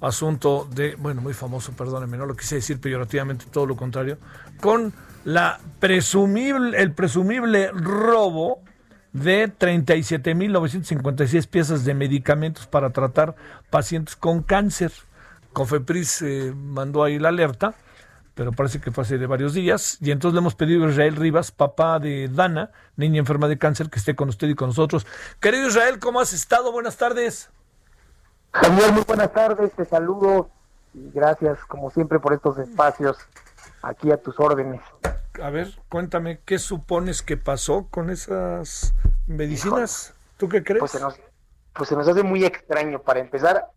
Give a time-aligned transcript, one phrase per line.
[0.00, 4.18] asunto de, bueno, muy famoso, perdónenme, no lo quise decir peyorativamente, todo lo contrario,
[4.60, 4.92] con
[5.24, 8.62] la presumible, el presumible robo
[9.12, 13.34] de 37.956 piezas de medicamentos para tratar
[13.68, 14.92] pacientes con cáncer.
[15.52, 17.74] Cofepris eh, mandó ahí la alerta,
[18.34, 21.16] pero parece que fue hace de varios días, y entonces le hemos pedido a Israel
[21.16, 25.06] Rivas, papá de Dana, niña enferma de cáncer, que esté con usted y con nosotros.
[25.40, 26.72] Querido Israel, ¿cómo has estado?
[26.72, 27.50] Buenas tardes.
[28.52, 30.50] Javier, muy buenas tardes, te saludo
[30.92, 33.16] y gracias como siempre por estos espacios
[33.82, 34.80] aquí a tus órdenes.
[35.40, 38.94] A ver, cuéntame, ¿qué supones que pasó con esas
[39.26, 40.14] medicinas?
[40.36, 40.80] ¿Tú qué crees?
[40.80, 41.14] Pues se nos,
[41.72, 43.00] pues se nos hace muy extraño.
[43.00, 43.68] Para empezar,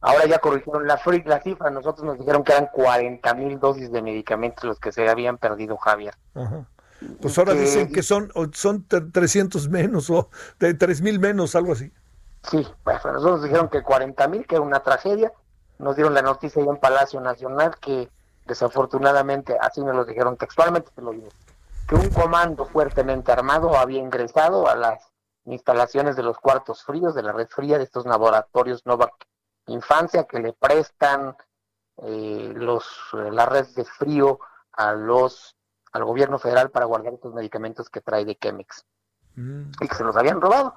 [0.00, 4.02] ahora ya corrigieron la, la cifra, nosotros nos dijeron que eran 40 mil dosis de
[4.02, 6.14] medicamentos los que se habían perdido, Javier.
[6.34, 6.66] Ajá.
[7.20, 11.92] Pues ahora dicen que son, son 300 menos o de 3 mil menos, algo así.
[12.50, 15.32] Sí, pues nosotros nos dijeron que 40 mil, que era una tragedia.
[15.78, 18.10] Nos dieron la noticia ya en Palacio Nacional que
[18.46, 21.28] desafortunadamente, así nos lo dijeron textualmente, te lo digo,
[21.88, 25.12] que un comando fuertemente armado había ingresado a las
[25.44, 29.14] instalaciones de los cuartos fríos, de la red fría de estos laboratorios Novak
[29.68, 31.36] Infancia que le prestan
[31.98, 34.38] eh, los la red de frío
[34.72, 35.56] a los
[35.92, 38.84] al gobierno federal para guardar estos medicamentos que trae de Chemex
[39.34, 39.70] mm.
[39.80, 40.76] y que se los habían robado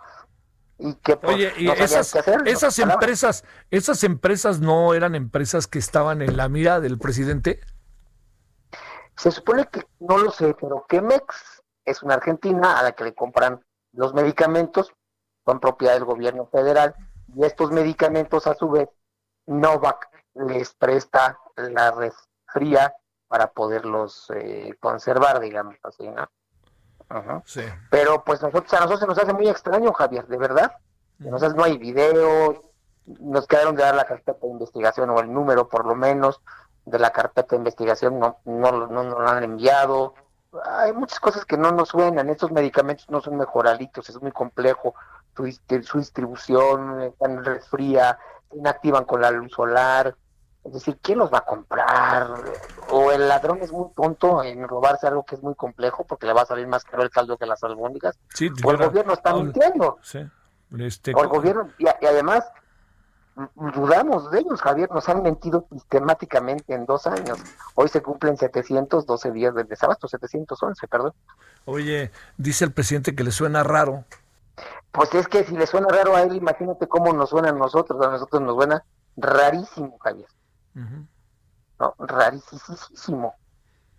[0.80, 6.22] y que pues, Oye, y esas, esas empresas, esas empresas no eran empresas que estaban
[6.22, 7.60] en la mira del presidente.
[9.18, 13.14] Se supone que no lo sé, pero Chemex es una argentina a la que le
[13.14, 14.94] compran los medicamentos,
[15.46, 16.96] son propiedad del gobierno federal,
[17.36, 18.88] y estos medicamentos a su vez
[19.46, 22.14] Novak les presta la red
[22.48, 22.96] fría
[23.28, 26.30] para poderlos eh, conservar, digamos así, ¿no?
[27.90, 30.74] Pero pues nosotros, a nosotros se nos hace muy extraño, Javier, de verdad.
[31.18, 32.62] Nosotros no hay videos,
[33.06, 36.42] nos quedaron de dar la carpeta de investigación o el número por lo menos
[36.86, 40.14] de la carpeta de investigación, no, no, no nos lo han enviado.
[40.66, 44.96] Hay muchas cosas que no nos suenan, estos medicamentos no son mejoralitos, es muy complejo
[45.36, 45.52] su,
[45.84, 48.18] su distribución, están resfría,
[48.50, 50.16] se inactivan con la luz solar,
[50.64, 52.34] es decir, ¿quién los va a comprar?
[52.92, 56.34] O el ladrón es muy tonto en robarse algo que es muy complejo porque le
[56.34, 58.18] va a salir más caro el caldo que las albóndigas.
[58.64, 60.00] o el gobierno está mintiendo.
[60.78, 62.46] Este, o el gobierno, y, además,
[63.74, 67.40] dudamos de ellos, Javier, nos han mentido sistemáticamente en dos años.
[67.76, 71.14] Hoy se cumplen 712 días del desabasto, 711, perdón.
[71.66, 74.06] Oye, dice el presidente que le suena raro.
[74.92, 78.04] Pues es que si le suena raro a él, imagínate cómo nos suena a nosotros,
[78.06, 78.84] a nosotros nos suena
[79.16, 80.28] rarísimo, Javier.
[81.80, 81.96] ¿No?
[81.98, 83.36] Rarísimo,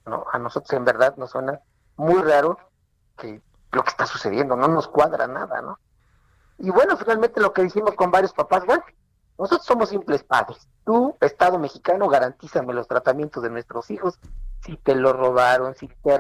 [0.07, 0.25] ¿no?
[0.33, 1.61] A nosotros en verdad nos suena
[1.97, 2.59] muy raro
[3.17, 3.41] que
[3.73, 5.79] lo que está sucediendo, no nos cuadra nada, ¿no?
[6.59, 8.85] Y bueno, finalmente lo que dijimos con varios papás, bueno,
[9.39, 10.69] nosotros somos simples padres.
[10.85, 14.19] Tú, Estado mexicano, garantízame los tratamientos de nuestros hijos.
[14.63, 16.19] Si te lo robaron, si te,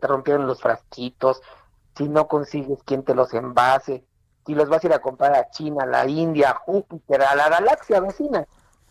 [0.00, 1.42] te rompieron los frasquitos,
[1.96, 4.06] si no consigues quien te los envase,
[4.46, 7.34] si los vas a ir a comprar a China, a la India, a Júpiter, a
[7.34, 8.46] la galaxia vecina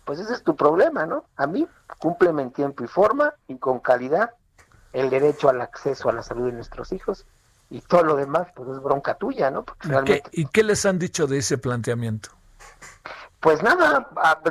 [0.06, 1.26] pues ese es tu problema, ¿no?
[1.38, 1.68] A mí,
[2.00, 4.32] cúmpleme en tiempo y forma y con calidad
[4.92, 7.26] el derecho al acceso a la salud de nuestros hijos
[7.70, 9.66] y todo lo demás, pues es bronca tuya, ¿no?
[10.32, 12.30] ¿Y, qué, les han dicho de ese planteamiento?
[13.40, 14.08] Pues nada,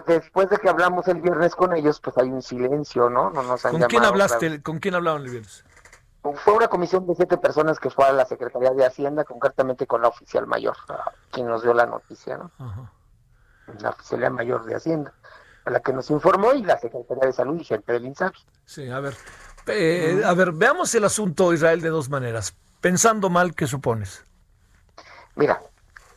[0.07, 3.31] después de que hablamos el viernes con ellos, pues hay un silencio, ¿no?
[3.31, 4.63] no nos ¿Con quién hablaste?
[4.63, 5.65] ¿Con quién hablaron el viernes?
[6.23, 10.03] Fue una comisión de siete personas que fue a la Secretaría de Hacienda, concretamente con
[10.03, 10.77] la oficial mayor,
[11.31, 12.51] quien nos dio la noticia, ¿no?
[13.79, 15.13] La oficialía mayor de Hacienda
[15.65, 18.39] a la que nos informó y la Secretaría de Salud y gente del INSABI.
[18.65, 19.15] Sí, a ver,
[19.67, 22.57] eh, a ver, veamos el asunto Israel de dos maneras.
[22.81, 24.25] Pensando mal, ¿qué supones?
[25.37, 25.63] Mira,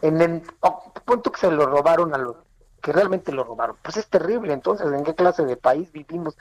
[0.02, 2.38] en el oh, punto que se lo robaron a los
[2.82, 4.54] que realmente lo robaron, pues es terrible.
[4.54, 6.38] Entonces, ¿en qué clase de país vivimos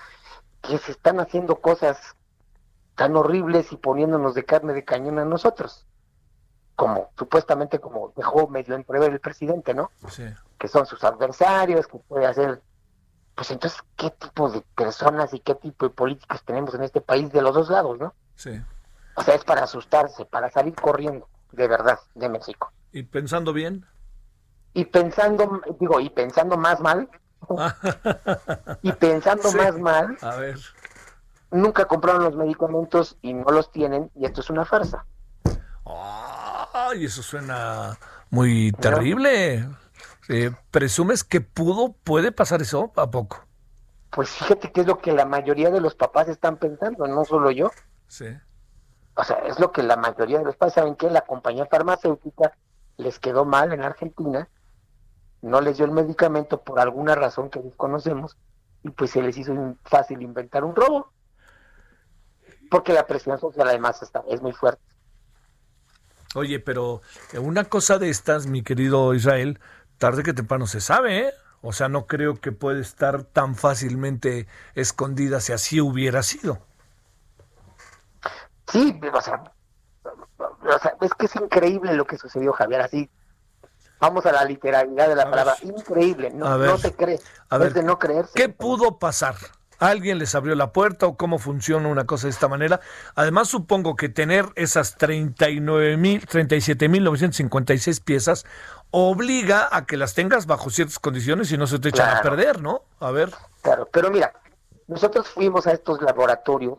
[0.61, 1.99] que se están haciendo cosas
[2.97, 5.87] tan horribles y poniéndonos de carne de cañón a nosotros?
[6.77, 9.91] Como supuestamente como dejó medio entrever el presidente, ¿no?
[10.09, 10.25] Sí.
[10.59, 12.61] Que son sus adversarios, que puede hacer
[13.35, 17.33] pues entonces, ¿qué tipo de personas y qué tipo de políticos tenemos en este país
[17.33, 18.15] de los dos lados, no?
[18.37, 18.61] Sí.
[19.17, 22.73] O sea, es para asustarse, para salir corriendo, de verdad, de México.
[22.93, 23.87] ¿Y pensando bien?
[24.73, 27.09] Y pensando, digo, y pensando más mal,
[28.83, 30.59] y pensando más mal, a ver.
[31.51, 35.05] nunca compraron los medicamentos y no los tienen, y esto es una farsa.
[36.73, 37.97] Ay, eso suena
[38.31, 39.69] muy terrible.
[40.29, 43.45] Eh, ¿Presumes que pudo, puede pasar eso a poco?
[44.11, 47.51] Pues fíjate que es lo que la mayoría de los papás están pensando, no solo
[47.51, 47.71] yo.
[48.07, 48.27] Sí.
[49.17, 52.57] O sea, es lo que la mayoría de los papás saben que la compañía farmacéutica
[52.97, 54.49] les quedó mal en Argentina,
[55.43, 58.37] no les dio el medicamento por alguna razón que desconocemos
[58.83, 61.13] y pues se les hizo fácil inventar un robo.
[62.71, 64.83] Porque la presión social además está, es muy fuerte.
[66.35, 67.01] Oye, pero
[67.41, 69.61] una cosa de estas, mi querido Israel,
[70.05, 71.35] tarde que temprano se sabe, ¿eh?
[71.63, 76.59] O sea, no creo que pueda estar tan fácilmente escondida si así hubiera sido.
[78.71, 79.45] Sí, o sea,
[81.01, 83.09] es que es increíble lo que sucedió, Javier, así.
[83.99, 87.75] Vamos a la literalidad de la palabra, increíble, no, no te crees, a ver, es
[87.75, 88.33] de no creerse.
[88.35, 89.37] ¿Qué pudo pasar?
[89.79, 92.81] ¿Alguien les abrió la puerta o cómo funciona una cosa de esta manera?
[93.15, 98.45] Además, supongo que tener esas 39.000, 37.956 piezas
[98.91, 102.63] obliga a que las tengas bajo ciertas condiciones y no se te echan a perder,
[102.63, 102.83] ¿no?
[103.01, 103.31] A ver.
[103.63, 104.33] Claro, pero mira,
[104.87, 106.79] nosotros fuimos a estos laboratorios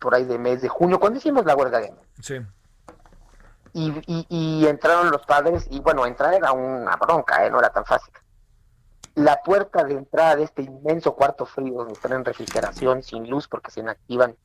[0.00, 2.40] por ahí de mes de junio, cuando hicimos la huelga de Sí.
[3.72, 7.50] Y, y, entraron los padres, y bueno, entrar era una bronca, ¿eh?
[7.50, 8.12] no era tan fácil.
[9.16, 13.48] La puerta de entrada de este inmenso cuarto frío, donde están en refrigeración, sin luz,
[13.48, 14.36] porque se inactivan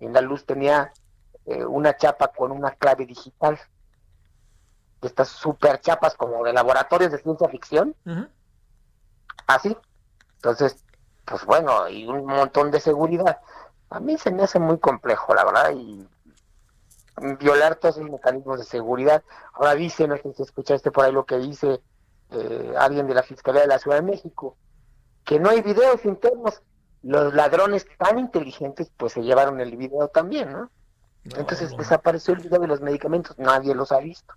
[0.00, 0.92] en la luz, tenía
[1.46, 3.58] eh, una chapa con una clave digital.
[5.00, 7.94] De estas super chapas como de laboratorios de ciencia ficción.
[9.46, 9.76] Así.
[10.34, 10.84] Entonces,
[11.24, 13.38] pues bueno, y un montón de seguridad.
[13.88, 16.04] A mí se me hace muy complejo, la verdad, y
[17.38, 19.22] violar todos esos mecanismos de seguridad.
[19.52, 21.80] Ahora dice, no sé si escuchaste por ahí lo que dice
[22.30, 24.56] eh, alguien de la Fiscalía de la Ciudad de México,
[25.24, 26.62] que no hay videos internos.
[27.02, 30.70] Los ladrones tan inteligentes pues se llevaron el video también, ¿no?
[31.24, 34.34] entonces desapareció el video de los medicamentos, nadie los ha visto.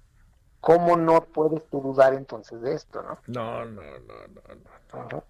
[0.60, 3.18] ¿Cómo no puedes tú dudar entonces de esto, no?
[3.28, 5.24] No, no, no, no, no.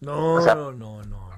[0.00, 1.34] No, no, no, no, no.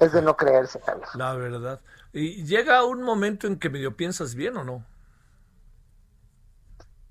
[0.00, 1.14] Es de no creerse, Carlos.
[1.14, 1.80] La verdad.
[2.12, 4.84] ¿Y llega un momento en que medio piensas bien o no?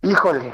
[0.02, 0.52] Híjole,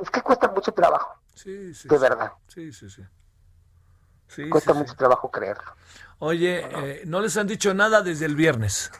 [0.00, 1.14] es que cuesta mucho trabajo.
[1.34, 1.88] Sí, sí.
[1.88, 2.32] De verdad.
[2.48, 4.48] Sí, sí, sí.
[4.48, 5.74] cuesta mucho trabajo creerlo.
[6.18, 8.90] Oye, eh, ¿no les han dicho nada desde el viernes?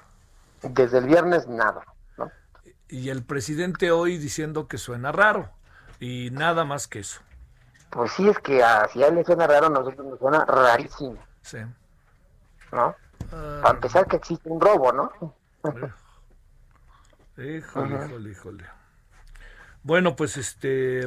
[0.63, 1.85] Desde el viernes nada.
[2.17, 2.31] ¿no?
[2.89, 5.51] Y el presidente hoy diciendo que suena raro.
[6.01, 7.21] Y nada más que eso.
[7.91, 8.63] Pues sí, es que
[8.93, 11.19] si a él le suena raro, a nosotros nos suena rarísimo.
[11.43, 11.59] Sí.
[12.73, 12.97] ¿No?
[13.31, 15.35] Para empezar que existe un robo, ¿no?
[17.37, 18.65] Híjole, híjole, híjole.
[19.85, 21.07] Bueno, pues este,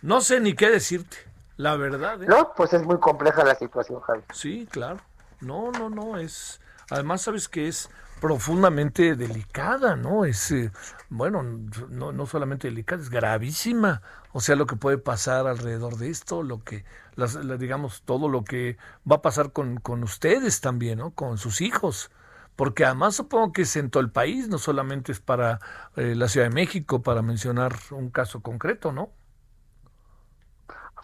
[0.00, 1.16] no sé ni qué decirte,
[1.56, 2.22] la verdad.
[2.22, 2.26] ¿eh?
[2.28, 4.22] No, pues es muy compleja la situación, Javi.
[4.32, 5.00] Sí, claro.
[5.40, 7.90] No, no, no, es, además sabes que es
[8.20, 10.24] profundamente delicada, ¿no?
[10.24, 10.70] Es, eh,
[11.08, 11.42] bueno,
[11.88, 14.02] no, no solamente delicada, es gravísima.
[14.32, 16.84] O sea, lo que puede pasar alrededor de esto, lo que,
[17.16, 18.76] las, digamos, todo lo que
[19.10, 21.10] va a pasar con, con ustedes también, ¿no?
[21.10, 22.12] Con sus hijos.
[22.56, 25.60] Porque además supongo que es en todo el país, no solamente es para
[25.96, 29.10] eh, la Ciudad de México, para mencionar un caso concreto, ¿no?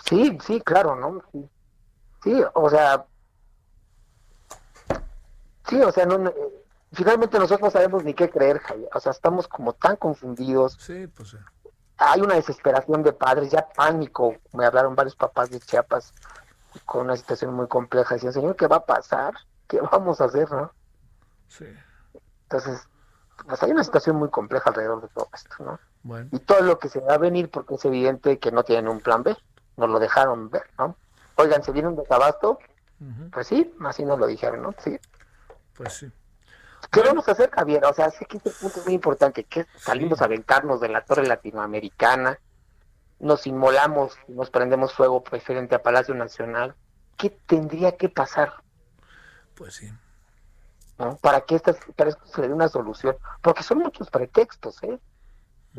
[0.04, 1.22] Sí, sí, claro, ¿no?
[1.32, 1.48] Sí,
[2.22, 3.06] sí o sea,
[5.68, 6.32] sí, o sea, no,
[6.92, 8.88] finalmente nosotros no sabemos ni qué creer, Javier.
[8.94, 10.76] O sea, estamos como tan confundidos.
[10.78, 11.36] Sí, pues sí.
[11.96, 14.36] Hay una desesperación de padres, ya pánico.
[14.52, 16.12] Me hablaron varios papás de Chiapas
[16.84, 18.14] con una situación muy compleja.
[18.14, 19.34] Decían, Señor, ¿qué va a pasar?
[19.66, 20.70] ¿Qué vamos a hacer, no?
[21.48, 21.66] Sí.
[22.44, 22.88] Entonces,
[23.46, 25.80] pues hay una situación muy compleja alrededor de todo esto, ¿no?
[26.02, 26.28] Bueno.
[26.32, 29.00] Y todo lo que se va a venir, porque es evidente que no tienen un
[29.00, 29.36] plan B.
[29.76, 30.96] Nos lo dejaron ver, ¿no?
[31.36, 32.58] Oigan, ¿se viene un desabasto?
[33.32, 34.74] Pues sí, así nos lo dijeron, ¿no?
[34.78, 34.98] Sí.
[35.74, 36.10] Pues sí.
[36.90, 37.84] ¿Qué vamos a hacer, Javier?
[37.84, 41.04] O sea, sé que este punto es muy importante, que salimos a aventarnos de la
[41.04, 42.38] torre latinoamericana,
[43.20, 46.74] nos inmolamos, nos prendemos fuego preferente a Palacio Nacional.
[47.16, 48.62] ¿Qué tendría que pasar?
[49.54, 49.92] Pues sí.
[51.20, 54.98] Para que estas, para esto se dé una solución, porque son muchos pretextos, ¿eh?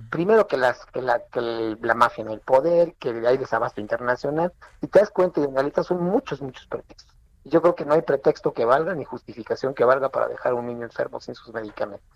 [0.09, 4.53] Primero que las que la, que la mafia en el poder, que hay desabasto internacional,
[4.81, 7.13] y te das cuenta y en realidad son muchos, muchos pretextos.
[7.43, 10.55] Yo creo que no hay pretexto que valga ni justificación que valga para dejar a
[10.55, 12.07] un niño enfermo sin sus medicamentos.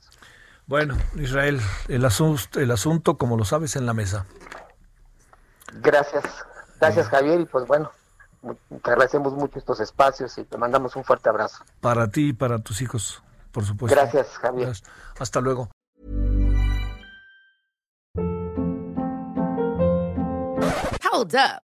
[0.66, 4.26] Bueno, Israel, el asunto, el asunto, como lo sabes, en la mesa.
[5.82, 6.24] Gracias,
[6.80, 7.92] gracias Javier, y pues bueno,
[8.44, 11.64] te agradecemos mucho estos espacios y te mandamos un fuerte abrazo.
[11.80, 13.24] Para ti y para tus hijos.
[13.52, 13.96] por supuesto.
[13.96, 14.68] Gracias, Javier.
[14.68, 14.90] Gracias.
[15.20, 15.70] Hasta luego.
[21.12, 21.73] Hold up.